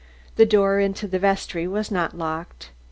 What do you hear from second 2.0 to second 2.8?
locked.